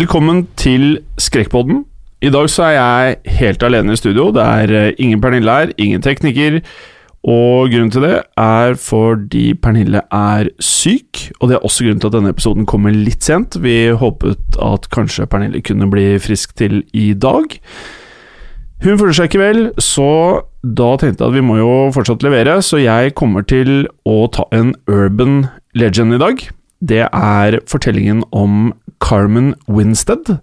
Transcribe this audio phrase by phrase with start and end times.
[0.00, 1.82] Velkommen til Skrekkpodden.
[2.24, 4.30] I dag så er jeg helt alene i studio.
[4.32, 6.54] Det er eh, ingen Pernille her, ingen tekniker.
[7.28, 12.08] Og grunnen til det er fordi Pernille er syk, og det er også grunnen til
[12.08, 13.58] at denne episoden kommer litt sent.
[13.60, 17.58] Vi håpet at kanskje Pernille kunne bli frisk til i dag.
[18.80, 20.06] Hun føler seg ikke vel, så
[20.64, 24.48] da tenkte jeg at vi må jo fortsatt levere, så jeg kommer til å ta
[24.56, 25.42] en urban
[25.76, 26.46] legend i dag.
[26.80, 28.72] Det er fortellingen om
[29.04, 30.38] Carmen Winstead.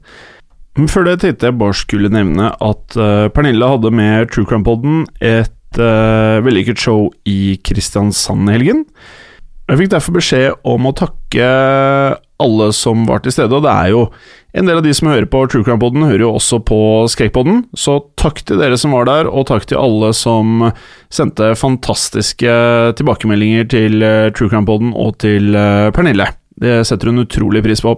[0.77, 5.79] Før det tenkte jeg bare skulle nevne at uh, Pernille hadde med True Crime-podden et
[5.81, 8.83] uh, vellykket show i Kristiansand i helgen.
[9.67, 11.47] Jeg fikk derfor beskjed om å takke
[12.43, 14.01] alle som var til stede, og det er jo
[14.57, 16.79] en del av de som hører på True Crime-podden, hører jo også på
[17.11, 20.69] Skrekkpodden, så takk til dere som var der, og takk til alle som
[21.13, 22.57] sendte fantastiske
[22.97, 26.31] tilbakemeldinger til eh, True Crime-podden og til eh, Pernille.
[26.57, 27.93] Det setter hun utrolig pris på.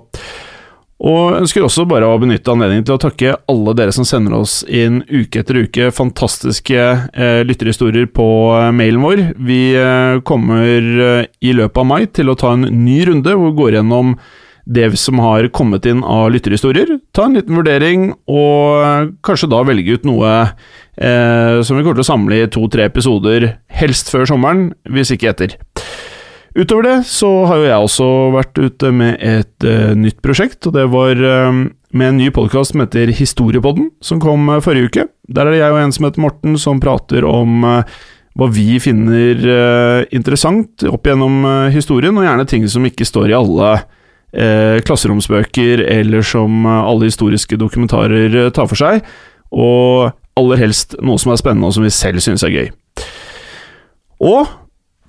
[1.00, 4.58] Og ønsker også bare å benytte anledningen til å takke alle dere som sender oss
[4.68, 8.28] inn uke etter uke fantastiske eh, lytterhistorier på
[8.58, 9.22] eh, mailen vår.
[9.40, 13.54] Vi eh, kommer eh, i løpet av mai til å ta en ny runde hvor
[13.54, 14.14] vi går gjennom
[14.70, 17.00] det som har kommet inn av lytterhistorier.
[17.16, 21.96] Ta en liten vurdering, og eh, kanskje da velge ut noe eh, som vi kommer
[21.96, 25.58] til å samle i to-tre episoder, helst før sommeren, hvis ikke etter.
[26.59, 28.06] Utover det så har jo jeg også
[28.36, 31.59] vært ute med et uh, nytt prosjekt, og det var uh,
[31.96, 35.06] med en ny podkast som heter Historiepodden, som kom uh, forrige uke.
[35.31, 37.64] Der er det jeg og en som heter Morten som prater om
[38.40, 39.40] hva vi finner
[40.16, 41.44] interessant opp gjennom
[41.74, 43.72] historien, og gjerne ting som ikke står i alle
[44.88, 49.03] klasseromsbøker, eller som alle historiske dokumentarer tar for seg,
[49.52, 52.72] og aller helst noe som er spennende og som vi selv synes er gøy.
[54.24, 54.50] Og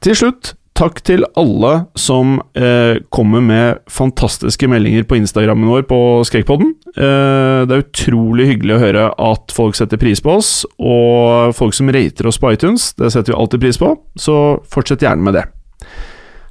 [0.04, 5.98] til slutt Takk til alle som eh, kommer med fantastiske meldinger på Instagrammen vår på
[6.24, 6.70] Skrekkpodden.
[6.94, 11.76] Eh, det er utrolig hyggelig å høre at folk setter pris på oss, og folk
[11.76, 12.94] som rater oss på iTunes.
[12.96, 14.38] Det setter vi alltid pris på, så
[14.72, 15.44] fortsett gjerne med det.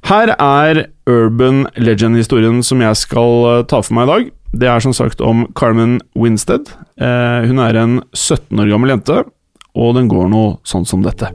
[0.06, 4.32] Her er urban legend-historien som jeg skal eh, ta for meg i dag.
[4.62, 6.70] Det er som sagt om Carmen Winstead.
[7.02, 9.24] Eh, hun er en 17 år gammel jente,
[9.74, 11.34] og den går noe sånn som dette.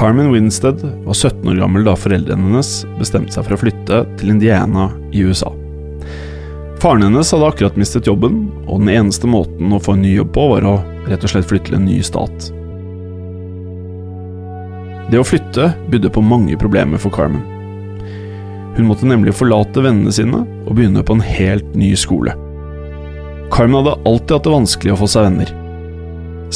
[0.00, 4.30] Carmen Winstead var 17 år gammel da foreldrene hennes bestemte seg for å flytte til
[4.32, 5.50] Indiana i USA.
[6.80, 10.30] Faren hennes hadde akkurat mistet jobben, og den eneste måten å få en ny jobb
[10.32, 10.72] på, var å
[11.04, 12.46] rett og slett flytte til en ny stat.
[15.12, 17.44] Det å flytte bydde på mange problemer for Carmen.
[18.78, 22.32] Hun måtte nemlig forlate vennene sine og begynne på en helt ny skole.
[23.52, 25.54] Carmen hadde alltid hatt det vanskelig å få seg venner.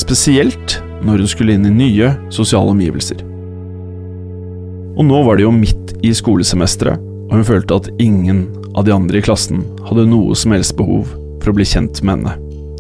[0.01, 3.34] Spesielt når hun skulle inn i nye sosiale omgivelser.
[4.95, 8.95] Og nå var det jo midt i skolesemesteret, og hun følte at ingen av de
[8.95, 11.11] andre i klassen hadde noe som helst behov
[11.43, 12.35] for å bli kjent med henne,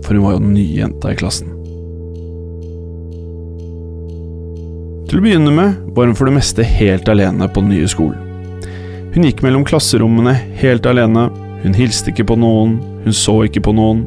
[0.05, 1.51] for hun var jo den nye jenta i klassen.
[5.09, 8.21] Til å begynne med var hun for det meste helt alene på den nye skolen.
[9.15, 11.29] Hun gikk mellom klasserommene helt alene,
[11.63, 14.03] hun hilste ikke på noen, hun så ikke på noen.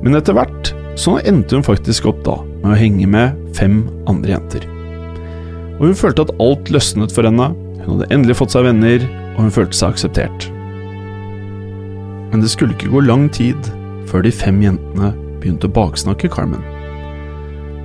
[0.00, 4.38] Men etter hvert så endte hun faktisk opp da med å henge med fem andre
[4.38, 4.71] jenter.
[5.82, 7.48] Og hun følte at alt løsnet for henne,
[7.82, 9.02] hun hadde endelig fått seg venner,
[9.34, 10.44] og hun følte seg akseptert.
[12.30, 13.58] Men det skulle ikke gå lang tid
[14.06, 15.10] før de fem jentene
[15.42, 16.62] begynte å baksnakke Carmen.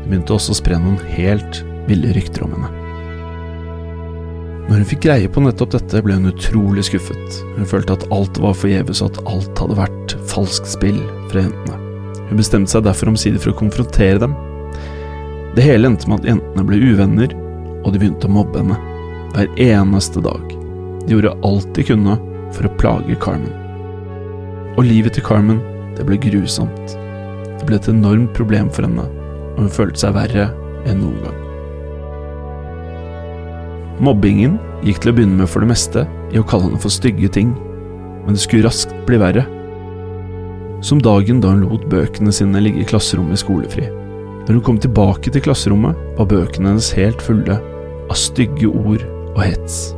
[0.03, 2.69] Det begynte også å spre noen helt ville rykter om henne.
[4.67, 7.41] Når hun fikk greie på nettopp dette, ble hun utrolig skuffet.
[7.55, 10.99] Hun følte at alt var forgjeves, og at alt hadde vært falskt spill
[11.31, 11.81] fra jentene.
[12.27, 14.37] Hun bestemte seg derfor omsider for å konfrontere dem.
[15.57, 17.33] Det hele endte med at jentene ble uvenner,
[17.83, 18.77] og de begynte å mobbe henne.
[19.35, 20.53] Hver eneste dag.
[21.05, 22.17] De gjorde alt de kunne
[22.55, 23.53] for å plage Carmen.
[24.77, 25.59] Og livet til Carmen,
[25.97, 26.95] det ble grusomt.
[27.57, 29.07] Det ble et enormt problem for henne,
[29.55, 30.49] og hun følte seg verre
[30.87, 31.43] enn noen gang.
[34.03, 37.31] Mobbingen gikk til å begynne med for det meste i å kalle henne for stygge
[37.33, 37.55] ting,
[38.25, 39.47] men det skulle raskt bli verre.
[40.85, 43.87] Som dagen da hun lot bøkene sine ligge i klasserommet i skolefri.
[44.47, 47.57] Når hun kom tilbake til klasserommet, var bøkene hennes helt fulle
[48.07, 49.03] av stygge ord
[49.33, 49.89] og hets.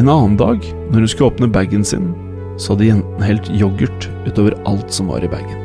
[0.00, 2.14] En annen dag, når hun skulle åpne bagen sin,
[2.56, 5.60] så hadde jentene helt yoghurt utover alt som var i bagen.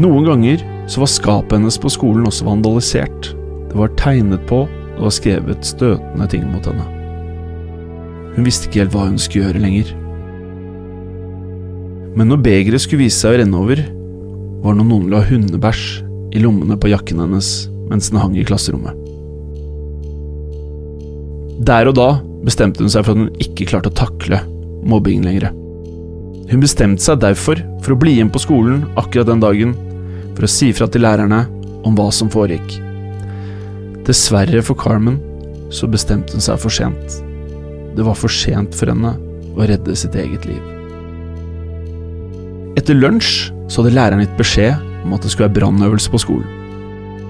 [0.00, 3.34] Noen ganger så var skapet hennes på skolen også vandalisert.
[3.68, 6.88] Det var tegnet på og var skrevet støtende ting mot henne.
[8.38, 9.92] Hun visste ikke helt hva hun skulle gjøre lenger.
[12.16, 13.84] Men når begeret skulle vise seg å renne over,
[14.60, 15.84] var når noen la hundebæsj
[16.36, 18.94] i lommene på jakken hennes mens den hang i klasserommet.
[21.66, 22.10] Der og da
[22.46, 24.40] bestemte hun seg for at hun ikke klarte å takle
[24.86, 25.50] mobbingen lenger.
[26.50, 29.74] Hun bestemte seg derfor for å bli igjen på skolen akkurat den dagen,
[30.34, 31.44] for å si fra til lærerne
[31.86, 32.78] om hva som foregikk.
[34.08, 35.20] Dessverre for Carmen
[35.74, 37.20] så bestemte hun seg for sent.
[37.94, 39.16] Det var for sent for henne
[39.54, 40.69] å redde sitt eget liv.
[42.90, 46.48] Etter lunsj så hadde læreren gitt beskjed om at det skulle være brannøvelse på skolen.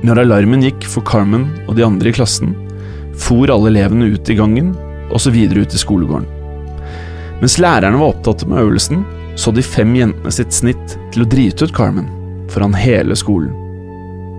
[0.09, 2.55] Når alarmen gikk for Carmen og de andre i klassen,
[3.13, 4.71] for alle elevene ut i gangen
[5.11, 6.25] og så videre ut i skolegården.
[7.43, 9.03] Mens lærerne var opptatt med øvelsen,
[9.37, 12.09] så de fem jentene sitt snitt til å drite ut Carmen
[12.55, 13.53] foran hele skolen.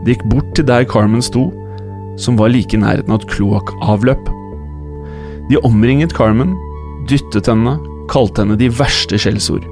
[0.01, 1.51] De gikk bort til der Carmen sto,
[2.17, 4.33] som var like i nærheten av et kloakkavløp.
[5.53, 6.57] De omringet Carmen,
[7.05, 7.77] dyttet henne,
[8.09, 9.69] kalte henne de verste skjellsord.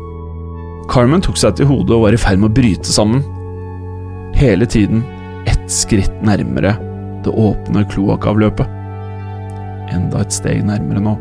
[0.90, 3.22] Carmen tok seg til hodet og var i ferd med å bryte sammen.
[4.40, 5.04] Hele tiden
[5.50, 6.74] ett skritt nærmere
[7.26, 8.78] det åpne kloakkavløpet.
[9.94, 11.16] Enda et steg nærmere nå,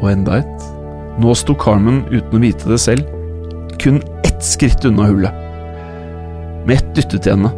[0.00, 0.68] og enda et.
[1.22, 3.06] Nå sto Carmen uten å vite det selv,
[3.82, 5.42] kun ett skritt unna hullet.
[6.66, 7.50] Med ett dyttet henne,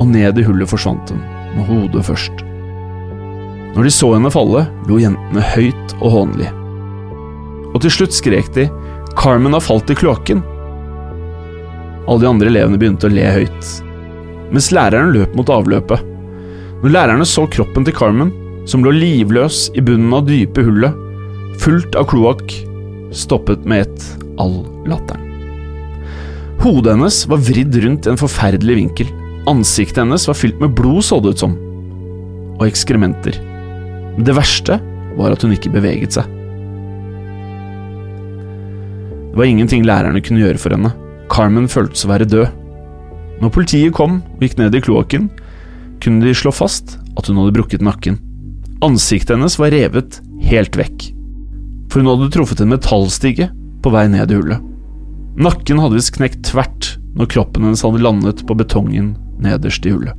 [0.00, 1.20] og ned i hullet forsvant hun,
[1.56, 2.44] med hodet først.
[3.74, 6.48] Når de så henne falle, lo jentene høyt og hånlig.
[7.70, 8.70] Og til slutt skrek de
[9.16, 10.42] 'Carmen har falt i kloakken'.
[12.08, 13.72] Alle de andre elevene begynte å le høyt,
[14.50, 16.06] mens læreren løp mot avløpet.
[16.80, 18.32] Når lærerne så kroppen til Carmen,
[18.68, 20.96] som lå livløs i bunnen av dype hullet,
[21.60, 22.54] fullt av kloakk,
[23.12, 24.06] stoppet med ett
[24.40, 25.26] all latteren.
[26.60, 29.12] Hodet hennes var vridd rundt i en forferdelig vinkel.
[29.48, 31.54] Ansiktet hennes var fylt med blod, så det ut som,
[32.58, 33.38] og ekskrementer.
[34.16, 34.76] Men det verste
[35.16, 36.28] var at hun ikke beveget seg.
[39.30, 40.92] Det var ingenting lærerne kunne gjøre for henne.
[41.30, 42.48] Carmen føltes å være død.
[43.40, 45.28] Når politiet kom og gikk ned i kloakken,
[46.02, 48.18] kunne de slå fast at hun hadde brukket nakken.
[48.84, 51.10] Ansiktet hennes var revet helt vekk,
[51.92, 53.50] for hun hadde truffet en metallstige
[53.84, 54.66] på vei ned i hullet.
[55.40, 60.16] Nakken hadde visst knekt tvert når kroppen hennes hadde landet på betongen nederst i hullet.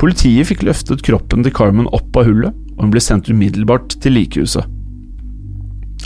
[0.00, 4.16] Politiet fikk løftet kroppen til Carmen opp av hullet, og hun ble sendt umiddelbart til
[4.16, 4.66] likehuset.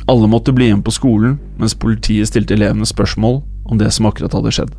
[0.06, 4.36] Alle måtte bli igjen på skolen, mens politiet stilte elevene spørsmål om det som akkurat
[4.36, 4.74] hadde skjedd.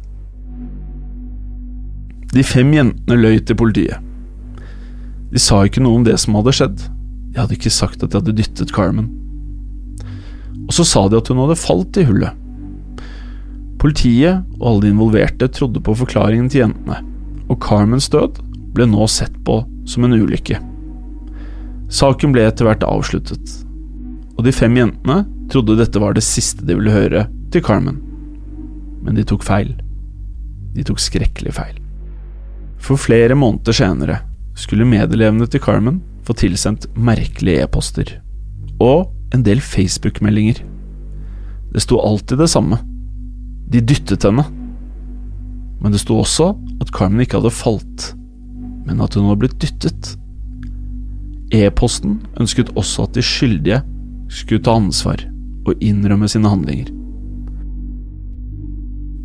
[2.36, 4.04] De fem jentene løy til politiet.
[5.32, 6.84] De sa ikke noe om det som hadde skjedd,
[7.34, 9.10] de hadde ikke sagt at de hadde dyttet Carmen.
[10.68, 12.36] Og så sa de at hun hadde falt i hullet.
[13.78, 17.02] Politiet og alle de involverte trodde på forklaringen til jentene,
[17.48, 18.40] og Carmens død
[18.76, 20.60] ble nå sett på som en ulykke.
[21.94, 23.62] Saken ble etter hvert avsluttet,
[24.38, 27.98] og de fem jentene trodde dette var det siste de ville høre til Carmen.
[29.02, 29.72] Men de tok feil.
[30.76, 31.78] De tok skrekkelig feil.
[32.78, 34.20] For flere måneder senere
[34.58, 38.12] skulle medelevene til Carmen få tilsendt merkelige e-poster.
[38.84, 40.62] Og en del Facebook-meldinger.
[41.74, 42.80] Det sto alltid det samme.
[43.68, 44.46] De dyttet henne.
[45.82, 48.12] Men det sto også at Carmen ikke hadde falt
[48.88, 50.14] men at hun var blitt dyttet.
[51.56, 53.82] E-posten ønsket også at de skyldige
[54.30, 55.24] skulle ta ansvar
[55.68, 56.92] og innrømme sine handlinger.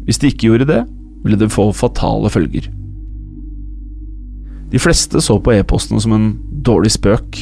[0.06, 0.80] Hvis de ikke gjorde det,
[1.22, 2.66] ville det få fatale følger.
[4.72, 6.28] De fleste så på e-postene som en
[6.64, 7.38] dårlig spøk,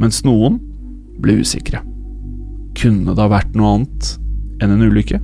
[0.00, 0.58] mens noen
[1.22, 1.82] ble usikre.
[2.78, 4.14] Kunne det ha vært noe annet
[4.62, 5.20] enn en ulykke?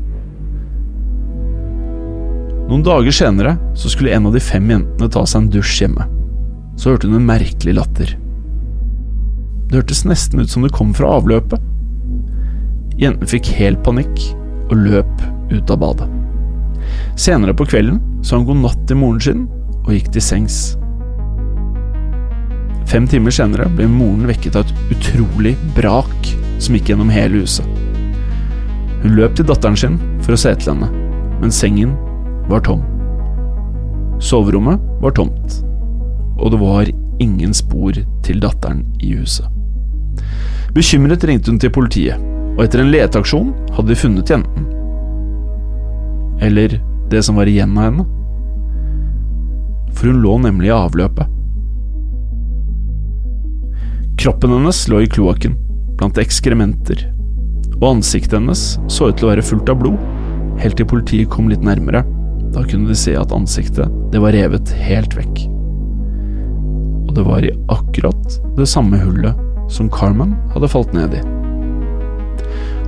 [2.68, 6.04] Noen dager senere så skulle en av de fem jentene ta seg en dusj hjemme.
[6.78, 8.12] Så hørte hun en merkelig latter.
[9.68, 11.60] Det hørtes nesten ut som det kom fra avløpet.
[12.98, 14.22] Jenten fikk helt panikk
[14.70, 16.08] og løp ut av badet.
[17.20, 19.44] Senere på kvelden sa hun god natt til moren sin
[19.84, 20.58] og gikk til sengs.
[22.88, 27.66] Fem timer senere ble moren vekket av et utrolig brak som gikk gjennom hele huset.
[29.02, 30.88] Hun løp til datteren sin for å se til henne,
[31.42, 31.92] men sengen
[32.48, 32.80] var tom.
[34.24, 35.60] Soverommet var tomt,
[36.40, 36.90] og det var
[37.22, 39.57] ingen spor til datteren i huset.
[40.74, 42.20] Bekymret ringte hun til politiet,
[42.56, 44.68] og etter en leteaksjon hadde de funnet jenten.
[46.44, 46.78] Eller
[47.10, 48.06] det som var igjen av henne.
[49.96, 51.34] For hun lå nemlig i avløpet.
[54.18, 55.54] Kroppen hennes lå i kloakken,
[55.98, 57.04] blant ekskrementer,
[57.78, 59.98] og ansiktet hennes så ut til å være fullt av blod,
[60.58, 62.02] helt til politiet kom litt nærmere.
[62.54, 65.44] Da kunne de se at ansiktet, det var revet helt vekk.
[67.06, 71.22] Og det var i akkurat det samme hullet som Carmen hadde falt ned i.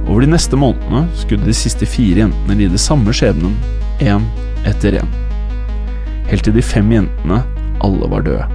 [0.08, 3.54] Over de neste månedene skulle de siste fire jentene lide samme skjebnen,
[4.00, 4.24] én
[4.66, 5.12] etter én.
[6.30, 7.42] Helt til de fem jentene
[7.84, 8.46] alle var døde.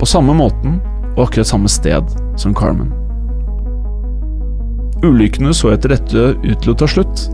[0.00, 0.78] På samme måten
[1.14, 2.92] og akkurat samme sted som Carmen.
[5.04, 7.26] Ulykkene så etter dette ut til å ta slutt,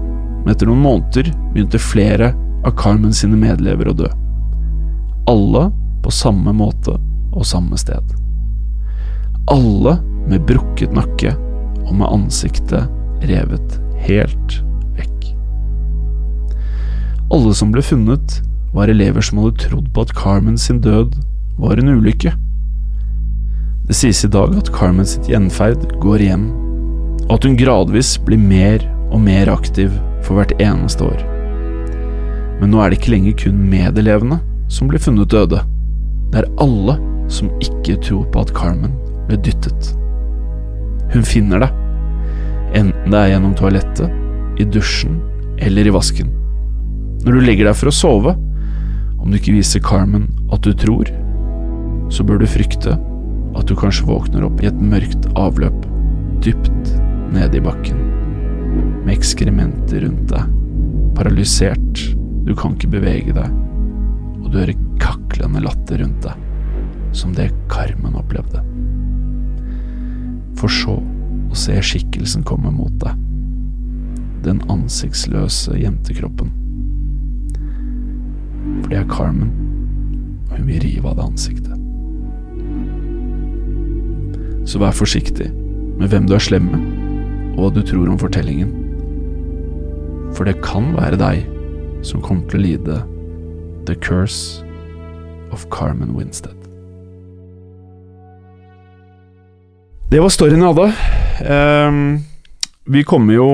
[0.43, 2.33] men etter noen måneder begynte flere
[2.67, 4.11] av Carmen sine medlever å dø.
[5.31, 5.69] Alle
[6.03, 6.99] på samme måte
[7.33, 8.22] og samme sted.
[9.51, 9.97] Alle
[10.31, 11.33] med brukket nakke
[11.83, 13.75] og med ansiktet revet
[14.07, 14.55] helt
[14.95, 15.33] vekk.
[17.33, 18.39] Alle som ble funnet,
[18.73, 21.19] var elever som hadde trodd på at Carmen sin død
[21.61, 22.33] var en ulykke.
[23.89, 26.47] Det sies i dag at Carmen sitt gjenferd går igjen,
[27.27, 29.91] og at hun gradvis blir mer og mer aktiv
[30.23, 31.21] for hvert eneste år.
[32.63, 34.39] Men nå er det ikke lenger kun medelevene
[34.73, 35.61] som blir funnet døde.
[36.31, 36.97] Det er alle
[37.33, 38.95] som ikke tror på at Carmen
[39.33, 39.93] ble dyttet.
[41.13, 41.71] Hun finner det,
[42.79, 44.19] enten det er gjennom toalettet,
[44.61, 45.19] i dusjen
[45.63, 46.29] eller i vasken.
[47.25, 48.35] Når du legger deg for å sove,
[49.23, 51.09] om du ikke viser Carmen at du tror,
[52.13, 52.97] så bør du frykte
[53.57, 55.87] at du kanskje våkner opp i et mørkt avløp
[56.45, 56.93] dypt
[57.33, 58.01] nede i bakken,
[59.05, 60.51] med ekskrementer rundt deg,
[61.17, 62.03] paralysert,
[62.43, 63.57] du kan ikke bevege deg,
[64.43, 66.45] og du hører kaklende latter rundt deg,
[67.17, 68.72] som det Carmen opplevde.
[70.63, 73.19] For så å se skikkelsen komme mot deg,
[74.45, 76.53] den ansiktsløse jentekroppen.
[78.85, 79.51] For det er Carmen,
[80.47, 81.75] og hun vil rive av det ansiktet.
[84.71, 85.51] Så vær forsiktig
[85.99, 86.87] med hvem du er slem med,
[87.57, 88.71] og hva du tror om fortellingen.
[90.39, 91.43] For det kan være deg
[92.07, 93.03] som kommer til å lide
[93.91, 94.63] The Curse
[95.51, 96.62] of Carmen Winstead.
[100.13, 100.91] Det var storyen jeg hadde.
[101.89, 102.01] Um,
[102.85, 103.47] vi kommer jo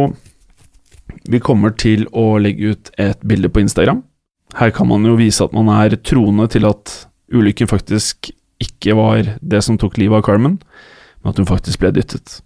[1.31, 4.01] Vi kommer til å legge ut et bilde på Instagram.
[4.59, 6.95] Her kan man jo vise at man er troende til at
[7.31, 11.93] ulykken faktisk ikke var det som tok livet av Carmen men at hun faktisk ble
[11.95, 12.41] dyttet.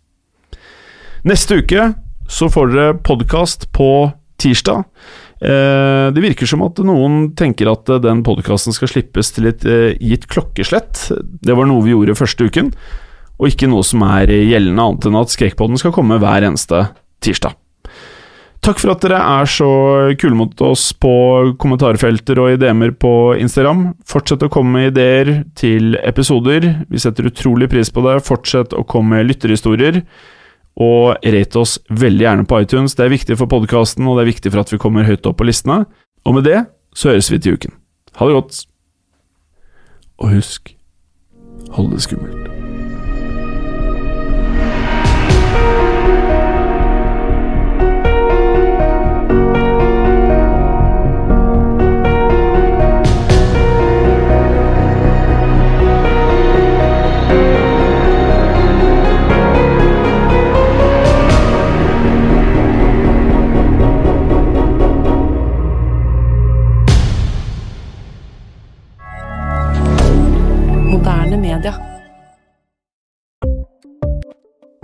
[1.25, 1.93] Neste uke
[2.29, 4.11] så får dere podkast på
[4.43, 4.83] tirsdag.
[5.41, 9.95] Eh, det virker som at noen tenker at den podkasten skal slippes til et eh,
[10.03, 11.07] gitt klokkeslett.
[11.17, 12.75] Det var noe vi gjorde første uken,
[13.43, 16.85] og ikke noe som er gjeldende, annet enn at Skrekkpodden skal komme hver eneste
[17.25, 17.57] tirsdag.
[18.63, 19.69] Takk for at dere er så
[20.23, 21.11] kule mot oss på
[21.59, 23.11] kommentarfelter og i DM-er på
[23.43, 23.89] Instagram.
[24.07, 26.69] Fortsett å komme med ideer til episoder.
[26.87, 28.21] Vi setter utrolig pris på det.
[28.23, 30.05] Fortsett å komme med lytterhistorier.
[30.79, 32.95] Og rate oss veldig gjerne på iTunes.
[32.95, 35.43] Det er viktig for podkasten, og det er viktig for at vi kommer høyt opp
[35.43, 35.83] på listene.
[36.23, 36.63] Og med det
[36.95, 37.75] så høres vi til uken.
[38.15, 38.65] Ha det godt.
[40.23, 40.77] Og husk
[41.75, 42.62] hold det skummelt.